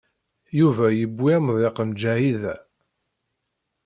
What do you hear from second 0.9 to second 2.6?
yewwi amḍiq n Ǧahida.